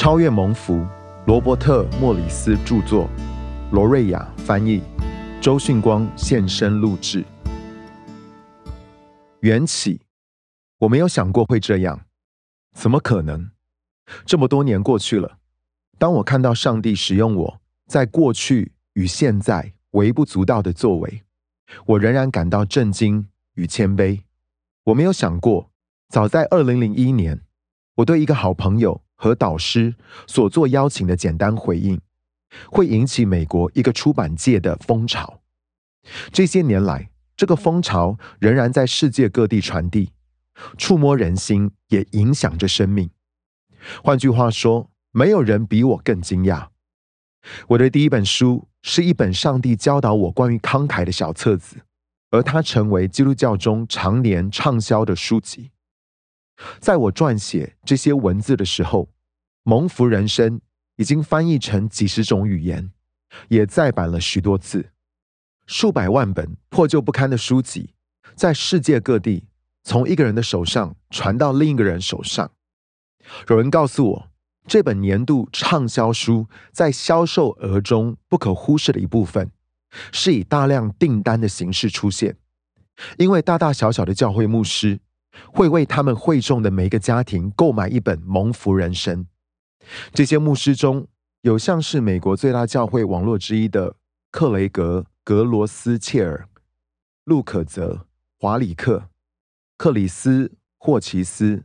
[0.00, 0.82] 超越蒙福，
[1.26, 3.06] 罗伯特·莫里斯著作，
[3.70, 4.80] 罗瑞亚翻译，
[5.42, 7.22] 周迅光现身录制。
[9.40, 10.00] 缘起，
[10.78, 12.06] 我没有想过会这样，
[12.72, 13.50] 怎么可能？
[14.24, 15.36] 这么多年过去了，
[15.98, 21.24] 当我看到上帝使用我在过去与现在微不足道的作为，
[21.84, 24.22] 我仍然感到震惊与谦卑。
[24.84, 25.70] 我没有想过，
[26.08, 27.42] 早在二零零一年，
[27.96, 29.94] 我对一个好朋友和导师
[30.26, 32.00] 所做邀请的简单回应，
[32.70, 35.42] 会引起美国一个出版界的风潮。
[36.32, 40.12] 这些年来，这个风潮仍然在世界各地传递，
[40.78, 43.10] 触摸人心，也影响着生命。
[44.02, 46.68] 换句话说，没有人比我更惊讶。
[47.68, 51.76] 我的第一本书是一本上帝教导我关于慷慨的小册子，
[52.30, 55.72] 而它成为基督教中常年畅销的书籍。
[56.78, 59.04] 在我撰写这些文字的时候，
[59.62, 60.58] 《蒙福人生》
[60.96, 62.90] 已经翻译成几十种语言，
[63.48, 64.90] 也再版了许多次。
[65.66, 67.94] 数百万本破旧不堪的书籍，
[68.34, 69.44] 在世界各地
[69.84, 72.50] 从一个人的手上传到另一个人手上。
[73.48, 74.28] 有人告诉我，
[74.66, 79.50] 这本年度畅销书在销售额中不可忽视的一部分，
[80.12, 82.36] 是以大量订单的形式出现。
[83.16, 85.00] 因为大大小小的教会牧师
[85.52, 89.24] 会为他们会众的每个家庭购买一本《蒙福人生》。
[90.12, 91.06] 这些牧师中
[91.42, 93.96] 有像是美国最大教会网络之一的
[94.30, 95.06] 克雷格。
[95.22, 96.48] 格罗斯切尔、
[97.24, 98.06] 路可泽、
[98.40, 99.10] 华里克、
[99.76, 101.62] 克里斯霍奇斯、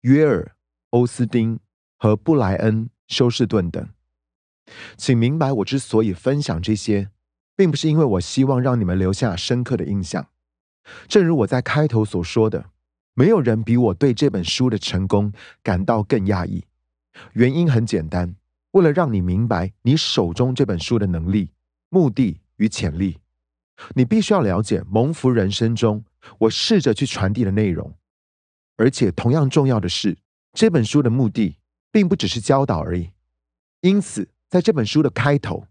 [0.00, 0.56] 约尔、
[0.90, 1.60] 欧斯丁
[1.98, 3.88] 和布莱恩休士顿等，
[4.96, 7.10] 请明白，我之所以分享这些，
[7.54, 10.26] 并不是因为我希望让你们留下深刻的印象。
[11.06, 12.70] 正如我在开头所说的，
[13.16, 15.32] 没有人比我对这本书的成功
[15.64, 16.64] 感到更讶异。
[17.32, 18.36] 原因很简单，
[18.70, 21.50] 为了让你明白你手中这本书的能力、
[21.88, 22.38] 目的。
[22.58, 23.18] 与潜力，
[23.96, 26.02] 你必须要了解蒙福人生中
[26.38, 27.92] 我试着去传递的内容，
[28.78, 30.16] 而且同样重要的是，
[30.54, 31.58] 这本书的目的
[31.92, 33.10] 并不只是教导而已。
[33.82, 35.66] 因此，在这本书的开头，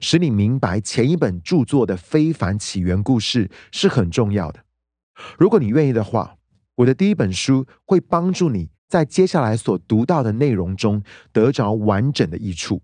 [0.00, 4.64] 使你明白前一本著作的非凡起源故事是很重要的。
[5.38, 6.36] 如果你愿意的话，
[6.76, 12.82] 我的第一本书会帮助你在接下来所读到的内容中得着完整的益处。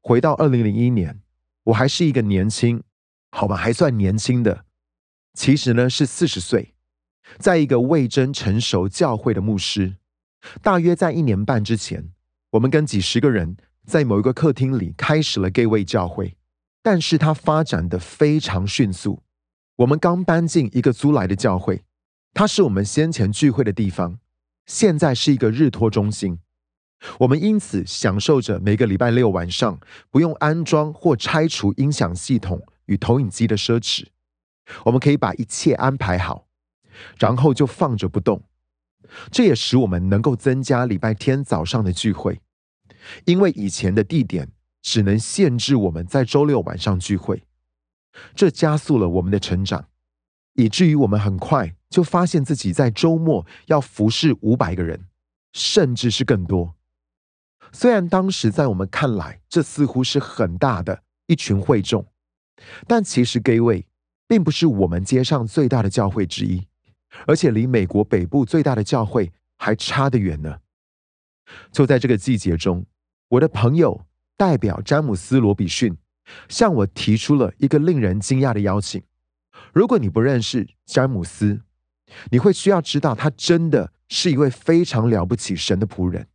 [0.00, 1.20] 回到二零零一年。
[1.66, 2.82] 我还是一个年轻，
[3.30, 4.64] 好吧，还算年轻的，
[5.32, 6.74] 其实呢是四十岁，
[7.38, 9.94] 在一个未真成熟教会的牧师。
[10.60, 12.10] 大约在一年半之前，
[12.50, 13.56] 我们跟几十个人
[13.86, 16.36] 在某一个客厅里开始了 Gay 位教会，
[16.82, 19.22] 但是它发展的非常迅速。
[19.76, 21.84] 我们刚搬进一个租来的教会，
[22.34, 24.18] 它是我们先前聚会的地方，
[24.66, 26.38] 现在是一个日托中心。
[27.18, 34.06] 我们因此享受着每个礼拜六晚上不用安装或拆除音响系统与投影机的奢侈。
[34.84, 36.46] 我们可以把一切安排好，
[37.18, 38.44] 然后就放着不动。
[39.30, 42.40] 这也使我们能够增加礼拜天早上的聚会，
[43.24, 47.42] 因为以前的地点只能限制我们在周六晚上聚会。
[48.34, 49.88] 这加速了我们的成长，
[50.54, 55.04] 以至于我们很快就发现自己在周末要服侍五百个人，
[55.52, 56.74] 甚至是更多。
[57.70, 62.06] 虽然当时在我们看来，这似乎是很大的一群会众，
[62.86, 63.86] 但其实 Gay 位
[64.26, 66.66] 并不是我们街上最大的教会之一，
[67.26, 70.58] 而且离美国北部最大的教会还差得远呢。
[71.70, 72.86] 就在这个季节中，
[73.28, 74.06] 我的朋友
[74.38, 75.94] 代表詹姆斯·罗比逊
[76.48, 79.02] 向我提出了一个令人惊讶的邀请。
[79.74, 81.60] 如果你不认识詹姆斯，
[82.30, 86.26] 你会需要知道他真的是一位非常了不起神的仆人。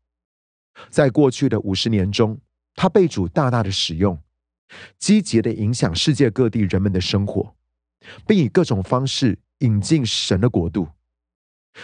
[0.89, 2.39] 在过去的五十年中，
[2.75, 4.21] 他被主大大的使用，
[4.99, 7.55] 积极的影响世界各地人们的生活，
[8.25, 10.89] 并以各种方式引进神的国度。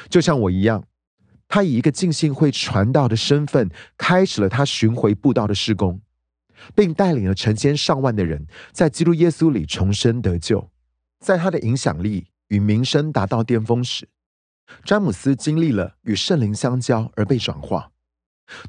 [0.09, 0.87] 就像我一样，
[1.47, 6.01] 他以一个浸信会传道的身份，开始了他巡回布道的施工，
[6.75, 10.69] 并带领了成千上万的人在基督耶稣里重生得救。
[11.19, 14.07] 在他的影响力与名声达到巅峰时，
[14.83, 17.91] 詹姆斯经历了与圣灵相交而被转化。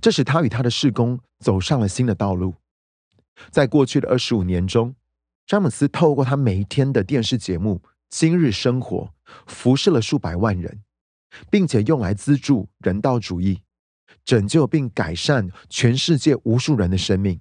[0.01, 2.55] 这使他与他的事工走上了新的道路。
[3.51, 4.95] 在过去的二十五年中，
[5.47, 9.13] 詹姆斯透过他每一天的电视节目《今日生活》，
[9.47, 10.83] 服侍了数百万人，
[11.51, 13.61] 并且用来资助人道主义，
[14.25, 17.41] 拯救并改善全世界无数人的生命。